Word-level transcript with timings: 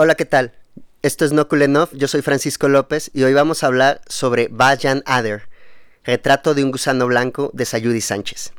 Hola, 0.00 0.14
¿qué 0.14 0.26
tal? 0.26 0.52
Esto 1.02 1.24
es 1.24 1.32
No 1.32 1.48
Cool 1.48 1.88
yo 1.90 2.06
soy 2.06 2.22
Francisco 2.22 2.68
López 2.68 3.10
y 3.14 3.24
hoy 3.24 3.34
vamos 3.34 3.64
a 3.64 3.66
hablar 3.66 4.00
sobre 4.06 4.46
Bajan 4.48 5.02
Adder, 5.06 5.48
retrato 6.04 6.54
de 6.54 6.62
un 6.62 6.70
gusano 6.70 7.08
blanco 7.08 7.50
de 7.52 7.64
Sayudi 7.64 8.00
Sánchez. 8.00 8.52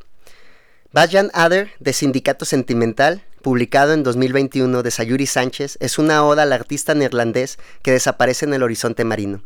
Bajan 0.92 1.30
Adder, 1.32 1.70
de 1.78 1.94
Sindicato 1.94 2.44
Sentimental, 2.44 3.24
publicado 3.40 3.94
en 3.94 4.02
2021 4.02 4.82
de 4.82 4.90
Sayuri 4.90 5.24
Sánchez, 5.24 5.78
es 5.80 5.98
una 5.98 6.26
oda 6.26 6.42
al 6.42 6.52
artista 6.52 6.92
neerlandés 6.92 7.58
que 7.80 7.92
desaparece 7.92 8.44
en 8.44 8.52
el 8.52 8.62
horizonte 8.62 9.04
marino. 9.04 9.40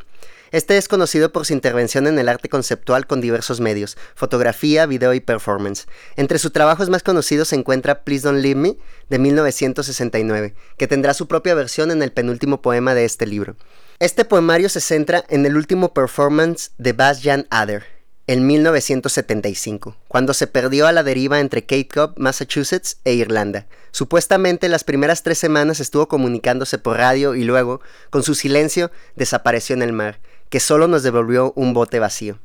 Este 0.55 0.77
es 0.77 0.87
conocido 0.87 1.33
por 1.33 1.45
su 1.45 1.53
intervención 1.53 2.07
en 2.07 2.17
el 2.17 2.29
arte 2.29 2.49
conceptual 2.49 3.09
con 3.09 3.21
diversos 3.21 3.59
medios, 3.59 3.97
fotografía, 4.15 4.87
video 4.87 5.13
y 5.13 5.19
performance. 5.19 5.89
Entre 6.15 6.39
sus 6.39 6.53
trabajos 6.53 6.89
más 6.91 7.03
conocidos 7.03 7.49
se 7.49 7.57
encuentra 7.57 8.05
Please 8.05 8.25
Don't 8.25 8.41
Leave 8.41 8.61
Me, 8.61 8.77
de 9.11 9.19
1969, 9.19 10.55
que 10.79 10.87
tendrá 10.87 11.13
su 11.13 11.27
propia 11.27 11.57
versión 11.57 11.91
en 11.91 12.05
el 12.05 12.13
penúltimo 12.13 12.63
poema 12.63 12.95
de 12.95 13.05
este 13.05 13.27
libro. 13.27 13.57
Este 13.99 14.25
poemario 14.25 14.69
se 14.69 14.81
centra 14.81 15.25
en 15.29 15.45
el 15.45 15.57
último 15.57 15.93
performance 15.93 16.71
de 16.79 16.93
Bas 16.93 17.21
Jan 17.21 17.49
Ader, 17.51 17.94
en 18.27 18.47
1975, 18.47 19.97
cuando 20.09 20.33
se 20.33 20.47
perdió 20.47 20.87
a 20.87 20.93
la 20.93 21.03
deriva 21.03 21.41
entre 21.41 21.63
Cape 21.63 21.89
Cod, 21.89 22.17
Massachusetts 22.17 22.99
e 23.05 23.15
Irlanda. 23.15 23.67
Supuestamente 23.91 24.69
las 24.69 24.85
primeras 24.85 25.23
tres 25.23 25.39
semanas 25.39 25.81
estuvo 25.81 26.09
comunicándose 26.09 26.79
por 26.79 26.97
radio 26.97 27.35
y 27.35 27.45
luego, 27.45 27.81
con 28.11 28.23
su 28.23 28.35
silencio, 28.35 28.91
desapareció 29.15 29.75
en 29.75 29.83
el 29.83 29.93
mar 29.93 30.21
que 30.49 30.61
solo 30.61 30.87
nos 30.87 31.03
devolvió 31.03 31.53
un 31.57 31.75
bote 31.75 31.99
vacío. 31.99 32.39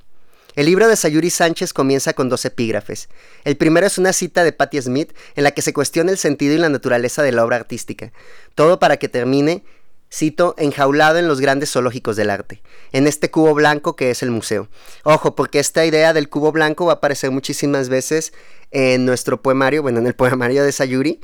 El 0.55 0.65
libro 0.65 0.87
de 0.87 0.95
Sayuri 0.95 1.29
Sánchez 1.29 1.73
comienza 1.73 2.13
con 2.13 2.27
dos 2.27 2.43
epígrafes. 2.43 3.07
El 3.45 3.55
primero 3.55 3.85
es 3.85 3.99
una 3.99 4.13
cita 4.13 4.43
de 4.43 4.51
Patti 4.51 4.81
Smith 4.81 5.13
en 5.35 5.43
la 5.43 5.51
que 5.51 5.61
se 5.61 5.73
cuestiona 5.73 6.11
el 6.11 6.17
sentido 6.17 6.55
y 6.55 6.57
la 6.57 6.69
naturaleza 6.69 7.21
de 7.21 7.31
la 7.31 7.45
obra 7.45 7.57
artística. 7.57 8.11
Todo 8.55 8.79
para 8.79 8.97
que 8.97 9.09
termine, 9.09 9.63
cito, 10.11 10.55
enjaulado 10.57 11.19
en 11.19 11.27
los 11.27 11.39
grandes 11.39 11.71
zoológicos 11.71 12.15
del 12.15 12.29
arte, 12.29 12.61
en 12.91 13.07
este 13.07 13.29
cubo 13.29 13.53
blanco 13.53 13.95
que 13.95 14.09
es 14.11 14.23
el 14.23 14.31
museo. 14.31 14.67
Ojo, 15.03 15.35
porque 15.35 15.59
esta 15.59 15.85
idea 15.85 16.13
del 16.13 16.29
cubo 16.29 16.51
blanco 16.51 16.85
va 16.85 16.93
a 16.93 16.95
aparecer 16.95 17.31
muchísimas 17.31 17.89
veces 17.89 18.33
en 18.71 19.05
nuestro 19.05 19.41
poemario, 19.41 19.81
bueno, 19.81 19.99
en 19.99 20.07
el 20.07 20.15
poemario 20.15 20.63
de 20.63 20.71
Sayuri, 20.71 21.19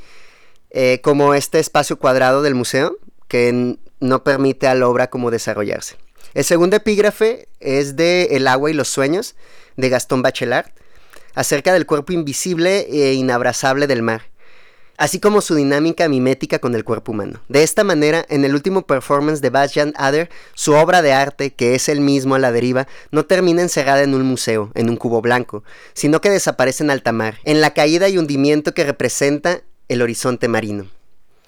eh, 0.71 0.99
como 1.01 1.33
este 1.33 1.59
espacio 1.59 1.97
cuadrado 1.97 2.41
del 2.41 2.55
museo 2.55 2.97
que 3.27 3.77
no 3.99 4.23
permite 4.23 4.67
a 4.67 4.75
la 4.75 4.87
obra 4.87 5.09
como 5.09 5.31
desarrollarse. 5.31 5.95
El 6.33 6.43
segundo 6.43 6.75
epígrafe 6.75 7.47
es 7.59 7.95
de 7.95 8.27
El 8.31 8.47
agua 8.47 8.69
y 8.69 8.73
los 8.73 8.89
sueños, 8.89 9.35
de 9.77 9.89
Gastón 9.89 10.21
Bachelard, 10.21 10.67
acerca 11.33 11.73
del 11.73 11.85
cuerpo 11.85 12.13
invisible 12.13 12.87
e 12.89 13.13
inabrazable 13.13 13.87
del 13.87 14.01
mar, 14.01 14.23
así 14.97 15.19
como 15.19 15.41
su 15.41 15.55
dinámica 15.55 16.07
mimética 16.09 16.59
con 16.59 16.75
el 16.75 16.83
cuerpo 16.83 17.11
humano. 17.11 17.39
De 17.49 17.63
esta 17.63 17.83
manera, 17.83 18.25
en 18.29 18.45
el 18.45 18.53
último 18.53 18.85
performance 18.85 19.41
de 19.41 19.49
Bastian 19.49 19.93
Adder, 19.97 20.29
su 20.53 20.73
obra 20.73 21.01
de 21.01 21.13
arte, 21.13 21.51
que 21.53 21.75
es 21.75 21.89
el 21.89 22.01
mismo 22.01 22.35
a 22.35 22.39
la 22.39 22.51
deriva, 22.51 22.87
no 23.11 23.25
termina 23.25 23.61
encerrada 23.61 24.03
en 24.03 24.13
un 24.13 24.23
museo, 24.23 24.71
en 24.75 24.89
un 24.89 24.97
cubo 24.97 25.21
blanco, 25.21 25.63
sino 25.93 26.21
que 26.21 26.29
desaparece 26.29 26.83
en 26.83 26.91
alta 26.91 27.11
mar, 27.11 27.39
en 27.43 27.61
la 27.61 27.73
caída 27.73 28.09
y 28.09 28.17
hundimiento 28.17 28.73
que 28.73 28.83
representa 28.83 29.61
el 29.87 30.01
horizonte 30.01 30.47
marino. 30.47 30.87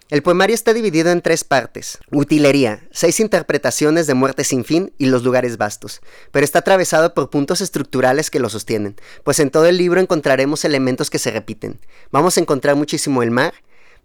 El 0.09 0.23
poemario 0.23 0.53
está 0.53 0.73
dividido 0.73 1.11
en 1.11 1.21
tres 1.21 1.43
partes. 1.43 1.97
Utilería, 2.13 2.87
seis 2.91 3.19
interpretaciones 3.19 4.07
de 4.07 4.13
muerte 4.13 4.45
sin 4.45 4.63
fin 4.63 4.93
y 4.97 5.07
los 5.07 5.23
lugares 5.23 5.57
vastos, 5.57 5.99
pero 6.31 6.45
está 6.45 6.59
atravesado 6.59 7.13
por 7.13 7.29
puntos 7.29 7.59
estructurales 7.59 8.31
que 8.31 8.39
lo 8.39 8.47
sostienen, 8.47 8.95
pues 9.25 9.41
en 9.41 9.49
todo 9.49 9.65
el 9.65 9.77
libro 9.77 9.99
encontraremos 9.99 10.63
elementos 10.63 11.09
que 11.09 11.19
se 11.19 11.31
repiten. 11.31 11.81
Vamos 12.09 12.37
a 12.37 12.39
encontrar 12.39 12.77
muchísimo 12.77 13.21
el 13.21 13.31
mar, 13.31 13.53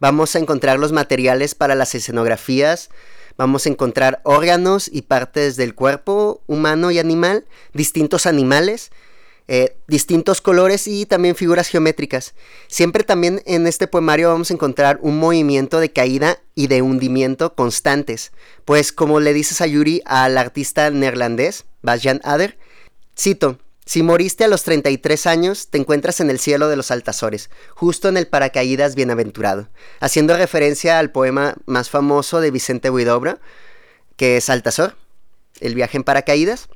vamos 0.00 0.34
a 0.34 0.41
encontrar 0.41 0.81
los 0.81 0.91
materiales 0.91 1.55
para 1.55 1.77
las 1.77 1.94
escenografías, 1.94 2.91
vamos 3.37 3.66
a 3.66 3.69
encontrar 3.69 4.20
órganos 4.25 4.91
y 4.92 5.03
partes 5.03 5.55
del 5.55 5.77
cuerpo 5.77 6.42
humano 6.48 6.91
y 6.91 6.98
animal, 6.98 7.47
distintos 7.75 8.27
animales, 8.27 8.91
eh, 9.48 9.76
distintos 9.88 10.41
colores 10.41 10.86
y 10.86 11.06
también 11.06 11.34
figuras 11.34 11.69
geométricas. 11.69 12.34
Siempre 12.69 13.04
también 13.04 13.42
en 13.44 13.66
este 13.66 13.86
poemario 13.86 14.28
vamos 14.28 14.50
a 14.50 14.54
encontrar 14.54 14.98
un 15.03 15.19
movimiento 15.19 15.80
de 15.80 15.92
caída 15.92 16.38
y 16.54 16.69
de 16.69 16.82
hundimiento 16.82 17.54
constantes. 17.54 18.32
Pues 18.64 18.92
como 18.92 19.20
le 19.20 19.32
dice 19.32 19.54
Sayuri 19.54 20.03
al 20.04 20.38
artista 20.38 20.91
neerlandés, 20.91 21.64
Bastian 21.82 22.20
Ader, 22.25 22.56
cito, 23.19 23.58
si 23.84 24.03
moriste 24.03 24.44
a 24.44 24.48
los 24.48 24.62
33 24.62 25.26
años, 25.26 25.69
te 25.69 25.78
encuentras 25.78 26.20
en 26.20 26.30
el 26.30 26.38
cielo 26.38 26.69
de 26.69 26.76
los 26.76 26.92
Altazores, 26.92 27.50
justo 27.74 28.09
en 28.09 28.16
el 28.16 28.28
paracaídas 28.28 28.94
bienaventurado, 28.94 29.69
haciendo 29.98 30.36
referencia 30.36 31.00
al 31.00 31.10
poema 31.10 31.56
más 31.66 31.91
famoso 31.91 32.41
de 32.41 32.53
Vicente 32.53 32.91
Huidobro, 32.91 33.41
que 34.16 34.36
es 34.36 34.48
Altazor, 34.50 34.97
el 35.60 35.74
viaje 35.74 35.97
en 35.97 36.04
paracaídas. 36.04 36.69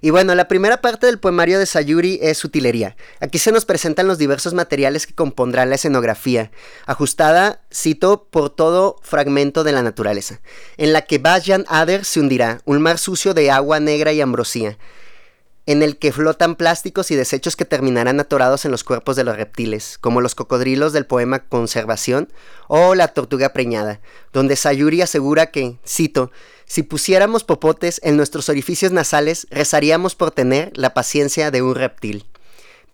Y 0.00 0.10
bueno, 0.10 0.34
la 0.34 0.48
primera 0.48 0.80
parte 0.80 1.06
del 1.06 1.18
poemario 1.18 1.58
de 1.58 1.66
Sayuri 1.66 2.18
es 2.22 2.44
utilería. 2.44 2.96
Aquí 3.20 3.38
se 3.38 3.52
nos 3.52 3.64
presentan 3.64 4.06
los 4.06 4.18
diversos 4.18 4.54
materiales 4.54 5.06
que 5.06 5.14
compondrán 5.14 5.70
la 5.70 5.74
escenografía, 5.74 6.50
ajustada, 6.86 7.62
cito, 7.72 8.28
por 8.30 8.50
todo 8.50 8.96
fragmento 9.02 9.64
de 9.64 9.72
la 9.72 9.82
naturaleza, 9.82 10.40
en 10.76 10.92
la 10.92 11.02
que 11.02 11.18
Bajan 11.18 11.64
Ader 11.68 12.04
se 12.04 12.20
hundirá, 12.20 12.60
un 12.64 12.80
mar 12.80 12.98
sucio 12.98 13.34
de 13.34 13.50
agua 13.50 13.80
negra 13.80 14.12
y 14.12 14.20
ambrosía, 14.20 14.78
en 15.68 15.82
el 15.82 15.98
que 15.98 16.12
flotan 16.12 16.56
plásticos 16.56 17.10
y 17.10 17.14
desechos 17.14 17.54
que 17.54 17.66
terminarán 17.66 18.20
atorados 18.20 18.64
en 18.64 18.70
los 18.70 18.84
cuerpos 18.84 19.16
de 19.16 19.24
los 19.24 19.36
reptiles, 19.36 19.98
como 19.98 20.22
los 20.22 20.34
cocodrilos 20.34 20.94
del 20.94 21.04
poema 21.04 21.40
Conservación 21.40 22.32
o 22.68 22.94
la 22.94 23.08
tortuga 23.08 23.52
preñada, 23.52 24.00
donde 24.32 24.56
Sayuri 24.56 25.02
asegura 25.02 25.50
que, 25.50 25.76
cito, 25.86 26.30
si 26.68 26.82
pusiéramos 26.82 27.44
popotes 27.44 27.98
en 28.04 28.16
nuestros 28.16 28.50
orificios 28.50 28.92
nasales, 28.92 29.46
rezaríamos 29.50 30.14
por 30.14 30.30
tener 30.30 30.70
la 30.74 30.92
paciencia 30.92 31.50
de 31.50 31.62
un 31.62 31.74
reptil. 31.74 32.26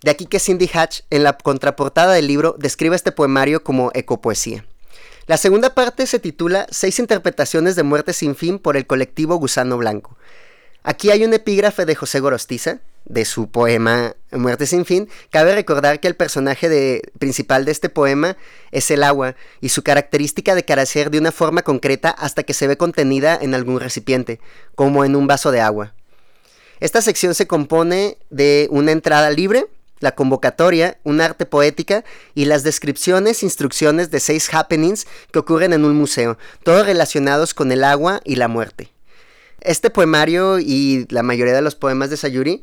De 0.03 0.12
aquí 0.12 0.27
que 0.27 0.39
Cindy 0.39 0.71
Hatch, 0.73 1.01
en 1.11 1.25
la 1.25 1.37
contraportada 1.37 2.15
del 2.15 2.29
libro, 2.29 2.55
describe 2.59 2.95
este 2.95 3.11
poemario 3.11 3.65
como 3.65 3.91
ecopoesía. 3.95 4.65
La 5.27 5.39
segunda 5.39 5.75
parte 5.75 6.07
se 6.07 6.21
titula 6.21 6.67
Seis 6.71 6.99
interpretaciones 7.01 7.75
de 7.75 7.83
muerte 7.83 8.13
sin 8.13 8.37
fin 8.37 8.59
por 8.59 8.77
el 8.77 8.87
colectivo 8.87 9.37
Gusano 9.37 9.77
Blanco. 9.77 10.17
Aquí 10.84 11.11
hay 11.11 11.25
un 11.25 11.34
epígrafe 11.34 11.84
de 11.84 11.95
José 11.95 12.21
Gorostiza, 12.21 12.81
de 13.04 13.25
su 13.25 13.50
poema 13.50 14.15
Muerte 14.38 14.66
sin 14.66 14.84
fin, 14.84 15.09
cabe 15.31 15.54
recordar 15.54 16.00
que 16.00 16.09
el 16.09 16.16
personaje 16.16 17.03
principal 17.19 17.65
de 17.65 17.72
este 17.72 17.88
poema 17.88 18.37
es 18.72 18.91
el 18.91 19.04
agua 19.04 19.37
y 19.60 19.69
su 19.69 19.82
característica 19.82 20.54
de 20.54 20.65
carecer 20.65 21.10
de 21.10 21.19
una 21.19 21.32
forma 21.32 21.62
concreta 21.62 22.10
hasta 22.10 22.42
que 22.42 22.54
se 22.54 22.66
ve 22.66 22.76
contenida 22.76 23.38
en 23.41 23.54
algún 23.54 23.78
recipiente, 23.78 24.41
como 24.75 25.04
en 25.04 25.15
un 25.15 25.26
vaso 25.26 25.53
de 25.53 25.60
agua. 25.60 25.94
Esta 26.81 27.00
sección 27.00 27.34
se 27.34 27.47
compone 27.47 28.19
de 28.31 28.66
una 28.70 28.92
entrada 28.92 29.31
libre, 29.31 29.66
la 30.00 30.15
convocatoria, 30.15 30.98
un 31.04 31.21
arte 31.21 31.47
poética 31.47 32.04
y 32.34 32.47
las 32.47 32.65
descripciones, 32.65 33.42
instrucciones 33.42 34.10
de 34.10 34.21
seis 34.21 34.53
happenings 34.53 35.06
que 35.31 35.38
ocurren 35.38 35.72
en 35.72 35.84
un 35.84 35.94
museo, 35.94 36.36
todos 36.65 36.86
relacionados 36.86 37.54
con 37.54 37.71
el 37.71 37.84
agua 37.84 38.21
y 38.25 38.36
la 38.36 38.48
muerte. 38.48 38.91
Este 39.60 39.88
poemario 39.88 40.59
y 40.59 41.06
la 41.09 41.22
mayoría 41.22 41.54
de 41.54 41.62
los 41.62 41.75
poemas 41.75 42.10
de 42.10 42.16
Sayuri 42.16 42.62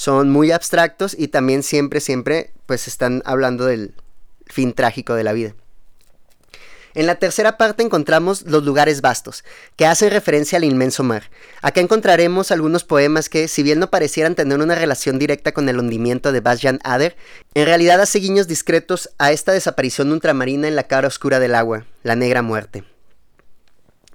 son 0.00 0.30
muy 0.30 0.50
abstractos 0.50 1.14
y 1.18 1.28
también 1.28 1.62
siempre, 1.62 2.00
siempre, 2.00 2.54
pues 2.64 2.88
están 2.88 3.20
hablando 3.26 3.66
del 3.66 3.92
fin 4.46 4.72
trágico 4.72 5.12
de 5.12 5.24
la 5.24 5.34
vida. 5.34 5.54
En 6.94 7.04
la 7.04 7.16
tercera 7.16 7.58
parte 7.58 7.82
encontramos 7.82 8.40
los 8.46 8.64
lugares 8.64 9.02
vastos, 9.02 9.44
que 9.76 9.84
hacen 9.84 10.10
referencia 10.10 10.56
al 10.56 10.64
inmenso 10.64 11.02
mar. 11.02 11.24
Acá 11.60 11.82
encontraremos 11.82 12.50
algunos 12.50 12.82
poemas 12.82 13.28
que, 13.28 13.46
si 13.46 13.62
bien 13.62 13.78
no 13.78 13.90
parecieran 13.90 14.34
tener 14.34 14.58
una 14.60 14.74
relación 14.74 15.18
directa 15.18 15.52
con 15.52 15.68
el 15.68 15.78
hundimiento 15.78 16.32
de 16.32 16.40
Bastian 16.40 16.80
Ader, 16.82 17.14
en 17.52 17.66
realidad 17.66 18.00
hace 18.00 18.20
guiños 18.20 18.48
discretos 18.48 19.10
a 19.18 19.32
esta 19.32 19.52
desaparición 19.52 20.10
ultramarina 20.12 20.66
en 20.66 20.76
la 20.76 20.84
cara 20.84 21.08
oscura 21.08 21.40
del 21.40 21.54
agua, 21.54 21.84
la 22.04 22.16
negra 22.16 22.40
muerte. 22.40 22.89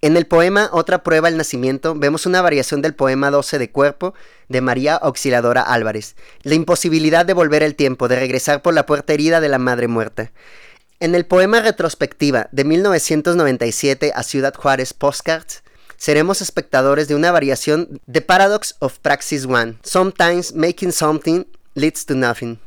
En 0.05 0.17
el 0.17 0.27
poema 0.27 0.69
Otra 0.71 1.01
prueba 1.01 1.29
al 1.29 1.35
nacimiento 1.35 1.95
vemos 1.95 2.27
una 2.27 2.39
variación 2.39 2.83
del 2.83 2.93
poema 2.93 3.31
12 3.31 3.57
de 3.57 3.71
cuerpo 3.71 4.13
de 4.49 4.61
María 4.61 4.93
Auxiliadora 4.93 5.63
Álvarez, 5.63 6.15
la 6.43 6.53
imposibilidad 6.53 7.25
de 7.25 7.33
volver 7.33 7.63
el 7.63 7.73
tiempo, 7.73 8.07
de 8.07 8.19
regresar 8.19 8.61
por 8.61 8.75
la 8.75 8.85
puerta 8.85 9.13
herida 9.13 9.41
de 9.41 9.49
la 9.49 9.57
madre 9.57 9.87
muerta. 9.87 10.31
En 10.99 11.15
el 11.15 11.25
poema 11.25 11.59
Retrospectiva 11.59 12.49
de 12.51 12.65
1997 12.65 14.11
a 14.13 14.21
Ciudad 14.21 14.53
Juárez 14.53 14.93
Postcards, 14.93 15.63
seremos 15.97 16.39
espectadores 16.39 17.07
de 17.07 17.15
una 17.15 17.31
variación 17.31 17.99
de 18.05 18.21
Paradox 18.21 18.75
of 18.77 18.99
Praxis 18.99 19.45
One, 19.45 19.79
Sometimes 19.81 20.53
Making 20.53 20.91
Something 20.91 21.45
Leads 21.73 22.05
to 22.05 22.13
Nothing, 22.13 22.59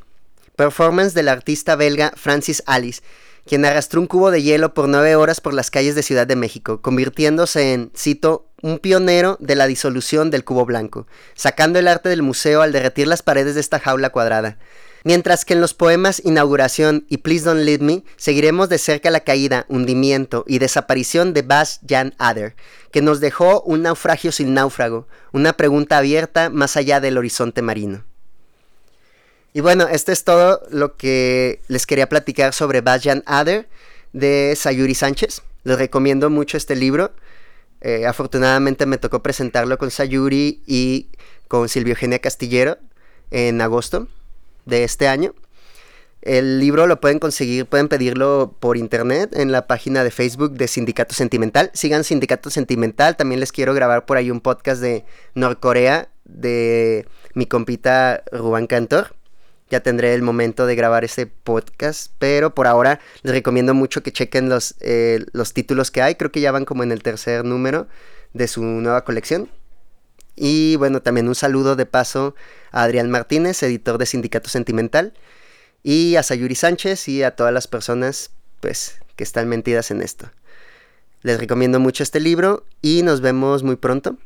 performance 0.57 1.15
del 1.15 1.29
artista 1.29 1.77
belga 1.77 2.13
Francis 2.17 2.65
Alice, 2.67 3.01
quien 3.49 3.65
arrastró 3.65 4.01
un 4.01 4.07
cubo 4.07 4.31
de 4.31 4.43
hielo 4.43 4.75
por 4.75 4.89
nueve 4.89 5.17
horas 5.17 5.41
por 5.41 5.55
las 5.55 5.71
calles 5.71 5.95
de 5.95 6.03
Ciudad 6.05 6.27
de 6.27 6.37
México, 6.37 6.81
convirtiéndose 6.81 7.73
en, 7.73 7.91
cito, 7.97 8.47
un 8.63 8.79
pionero 8.79 9.37
de 9.41 9.57
la 9.57 9.67
disolución 9.67 10.31
del 10.31 10.45
cubo 10.45 10.67
blanco, 10.67 11.07
sacando 11.35 11.79
el 11.79 11.89
arte 11.89 12.09
del 12.09 12.23
museo 12.23 12.63
al 12.63 12.73
derretir 12.73 13.09
las 13.09 13.23
paredes 13.23 13.55
de 13.55 13.61
esta 13.61 13.81
jaula 13.81 14.11
cuadrada. 14.11 14.59
Mientras 15.05 15.45
que 15.45 15.55
en 15.55 15.61
los 15.61 15.75
poemas 15.75 16.21
Inauguración 16.25 17.07
y 17.09 17.19
Please 17.19 17.45
Don't 17.45 17.63
Leave 17.63 17.85
Me 17.85 18.05
seguiremos 18.17 18.69
de 18.69 18.79
cerca 18.79 19.11
la 19.11 19.21
caída, 19.21 19.65
hundimiento 19.69 20.45
y 20.47 20.59
desaparición 20.59 21.33
de 21.33 21.43
Bas 21.43 21.81
Jan 21.89 22.15
Ader, 22.19 22.55
que 22.91 23.01
nos 23.01 23.21
dejó 23.21 23.63
un 23.63 23.83
naufragio 23.83 24.33
sin 24.33 24.55
náufrago, 24.55 25.09
una 25.33 25.55
pregunta 25.55 25.99
abierta 25.99 26.51
más 26.51 26.77
allá 26.77 27.01
del 27.01 27.17
horizonte 27.17 27.63
marino. 27.63 28.08
Y 29.59 29.61
bueno, 29.61 29.89
esto 29.89 30.13
es 30.13 30.23
todo 30.23 30.63
lo 30.71 30.97
que 30.97 31.61
les 31.67 31.85
quería 31.85 32.09
platicar 32.09 32.55
sobre 32.55 32.81
Bas 32.81 33.03
Jan 33.03 33.25
Ader 33.27 33.69
de 34.13 34.55
Sayuri 34.57 34.95
Sánchez. 34.95 35.43
Les 35.65 35.77
recomiendo 35.77 36.31
mucho 36.31 36.57
este 36.57 36.77
libro. 36.77 37.11
Eh, 37.81 38.07
afortunadamente 38.07 38.87
me 38.87 38.99
tocó 38.99 39.21
presentarlo 39.21 39.77
con 39.77 39.91
Sayuri 39.91 40.63
y 40.65 41.09
con 41.49 41.69
Silvio 41.69 41.95
Eugenia 41.95 42.21
Castillero 42.21 42.79
en 43.33 43.61
agosto 43.61 44.07
de 44.65 44.85
este 44.85 45.09
año. 45.09 45.35
El 46.23 46.61
libro 46.61 46.87
lo 46.87 47.01
pueden 47.01 47.19
conseguir, 47.19 47.67
pueden 47.67 47.89
pedirlo 47.89 48.55
por 48.61 48.77
internet 48.77 49.31
en 49.35 49.51
la 49.51 49.67
página 49.67 50.05
de 50.05 50.13
Facebook 50.13 50.53
de 50.53 50.69
Sindicato 50.69 51.17
Sentimental. 51.17 51.73
Sigan 51.75 52.05
Sindicato 52.05 52.51
Sentimental. 52.51 53.17
También 53.17 53.41
les 53.41 53.51
quiero 53.51 53.75
grabar 53.75 54.07
por 54.07 54.19
ahí 54.19 54.31
un 54.31 54.41
podcast 54.41 54.81
de 54.81 55.05
Norcorea 55.35 56.11
de 56.25 57.09
mi 57.35 57.47
compita 57.47 58.23
Rubán 58.31 58.69
Cantor. 58.69 59.18
Ya 59.71 59.81
tendré 59.81 60.15
el 60.15 60.23
momento 60.23 60.67
de 60.67 60.75
grabar 60.75 61.05
ese 61.05 61.27
podcast, 61.27 62.13
pero 62.19 62.55
por 62.55 62.67
ahora 62.67 63.01
les 63.23 63.35
recomiendo 63.35 63.75
mucho 63.75 64.03
que 64.03 64.13
chequen 64.13 64.49
los, 64.49 64.75
eh, 64.81 65.25
los 65.33 65.53
títulos 65.53 65.91
que 65.91 66.03
hay. 66.03 66.15
Creo 66.15 66.33
que 66.33 66.41
ya 66.41 66.53
van 66.53 66.65
como 66.65 66.83
en 66.83 66.93
el 66.93 67.03
tercer 67.03 67.45
número 67.45 67.87
de 68.33 68.49
su 68.49 68.63
nueva 68.63 69.05
colección. 69.05 69.51
Y 70.37 70.77
bueno, 70.77 71.03
también 71.03 71.29
un 71.29 71.35
saludo 71.35 71.77
de 71.77 71.85
paso 71.85 72.35
a 72.71 72.85
Adrián 72.85 73.11
Martínez, 73.11 73.63
editor 73.63 73.99
de 73.99 74.07
Sindicato 74.07 74.49
Sentimental, 74.49 75.13
y 75.83 76.17
a 76.17 76.23
Sayuri 76.23 76.55
Sánchez 76.55 77.09
y 77.09 77.23
a 77.23 77.35
todas 77.37 77.53
las 77.53 77.67
personas 77.67 78.31
pues 78.61 79.01
que 79.17 79.25
están 79.25 79.49
mentidas 79.49 79.91
en 79.91 80.03
esto. 80.03 80.31
Les 81.23 81.39
recomiendo 81.39 81.81
mucho 81.81 82.03
este 82.03 82.21
libro 82.21 82.65
y 82.81 83.03
nos 83.03 83.21
vemos 83.21 83.63
muy 83.63 83.77
pronto. 83.77 84.17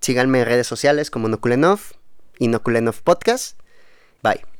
Síganme 0.00 0.40
en 0.40 0.46
redes 0.46 0.66
sociales 0.66 1.10
como 1.10 1.28
Nokulenov 1.28 1.80
y 2.38 2.48
Nokulenov 2.48 3.02
Podcast. 3.02 3.58
Bye. 4.22 4.51